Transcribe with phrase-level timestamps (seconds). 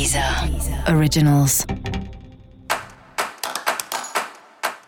[0.00, 0.24] Deezer
[0.96, 1.66] Originals.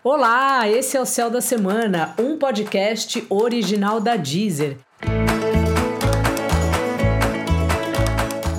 [0.02, 4.78] Olá, esse é o Céu da Semana, um podcast original da Deezer.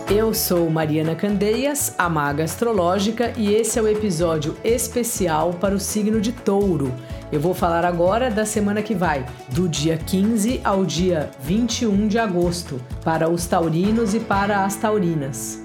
[0.07, 5.79] Eu sou Mariana Candeias, a maga astrológica, e esse é o episódio especial para o
[5.79, 6.93] signo de Touro.
[7.31, 12.19] Eu vou falar agora da semana que vai, do dia 15 ao dia 21 de
[12.19, 15.62] agosto, para os taurinos e para as taurinas.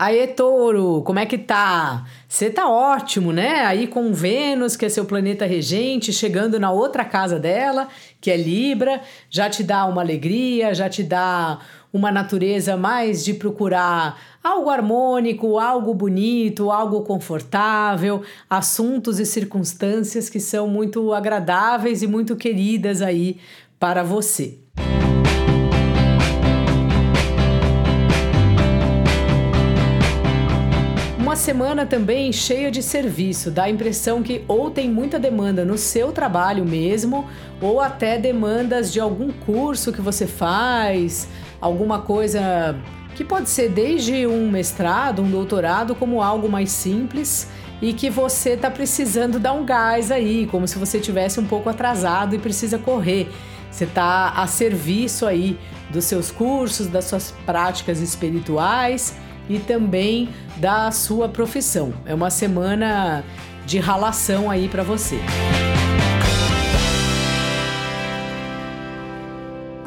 [0.00, 2.06] Aê, touro, como é que tá?
[2.28, 3.66] Você tá ótimo, né?
[3.66, 7.88] Aí com Vênus, que é seu planeta regente, chegando na outra casa dela,
[8.20, 11.58] que é Libra, já te dá uma alegria, já te dá
[11.92, 20.38] uma natureza mais de procurar algo harmônico, algo bonito, algo confortável, assuntos e circunstâncias que
[20.38, 23.40] são muito agradáveis e muito queridas aí
[23.80, 24.58] para você.
[31.38, 36.12] Semana também cheia de serviço, dá a impressão que ou tem muita demanda no seu
[36.12, 37.26] trabalho mesmo,
[37.60, 41.28] ou até demandas de algum curso que você faz,
[41.60, 42.76] alguma coisa
[43.14, 47.48] que pode ser desde um mestrado, um doutorado, como algo mais simples
[47.80, 51.70] e que você está precisando dar um gás aí, como se você tivesse um pouco
[51.70, 53.30] atrasado e precisa correr.
[53.70, 55.58] Você está a serviço aí
[55.90, 59.14] dos seus cursos, das suas práticas espirituais
[59.48, 61.92] e também da sua profissão.
[62.04, 63.24] É uma semana
[63.66, 65.18] de ralação aí para você.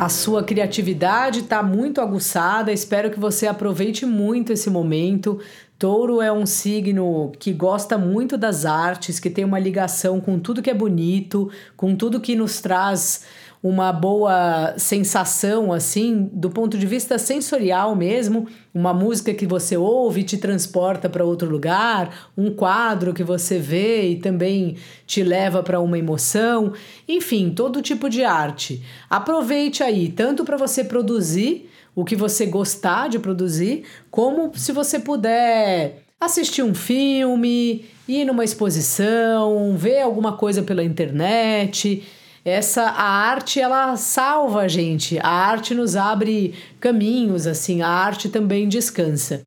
[0.02, 5.40] A sua criatividade está muito aguçada, espero que você aproveite muito esse momento.
[5.78, 10.62] Touro é um signo que gosta muito das artes, que tem uma ligação com tudo
[10.62, 13.26] que é bonito, com tudo que nos traz
[13.64, 18.48] uma boa sensação, assim, do ponto de vista sensorial mesmo.
[18.74, 24.10] Uma música que você ouve te transporta para outro lugar, um quadro que você vê
[24.10, 26.74] e também te leva para uma emoção.
[27.08, 28.82] Enfim, todo tipo de arte.
[29.08, 34.98] Aproveite aí, tanto para você produzir o que você gostar de produzir, como se você
[34.98, 42.04] puder assistir um filme, ir numa exposição, ver alguma coisa pela internet
[42.44, 48.30] essa a arte ela salva a gente, a arte nos abre caminhos, assim, a arte
[48.30, 49.42] também descansa.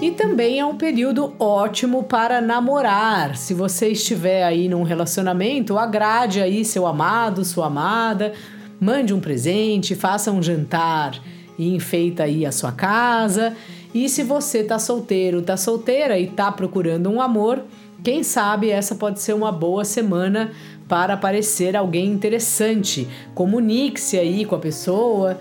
[0.00, 3.36] E também é um período ótimo para namorar.
[3.36, 8.32] Se você estiver aí num relacionamento, agrade aí seu amado, sua amada,
[8.80, 11.20] mande um presente, faça um jantar
[11.58, 13.56] e enfeita aí a sua casa
[13.94, 17.62] e se você tá solteiro, tá solteira e tá procurando um amor,
[18.02, 20.50] quem sabe essa pode ser uma boa semana
[20.88, 23.08] para aparecer alguém interessante.
[23.36, 25.38] Comunique-se aí com a pessoa,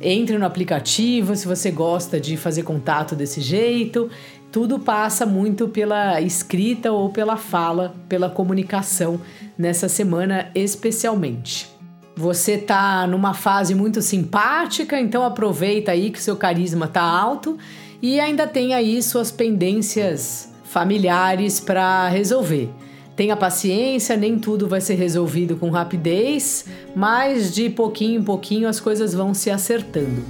[0.00, 4.08] entre no aplicativo se você gosta de fazer contato desse jeito.
[4.52, 9.20] Tudo passa muito pela escrita ou pela fala, pela comunicação
[9.58, 11.68] nessa semana especialmente.
[12.14, 17.58] Você tá numa fase muito simpática, então aproveita aí que seu carisma tá alto
[18.02, 22.70] e ainda tem aí suas pendências familiares para resolver.
[23.16, 28.78] Tenha paciência, nem tudo vai ser resolvido com rapidez, mas de pouquinho em pouquinho as
[28.78, 30.22] coisas vão se acertando.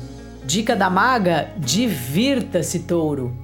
[0.44, 3.36] Dica da maga: divirta-se, touro.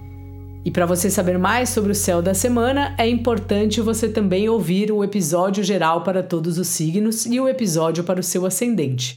[0.64, 4.92] E para você saber mais sobre o céu da semana, é importante você também ouvir
[4.92, 9.16] o episódio geral para todos os signos e o episódio para o seu ascendente.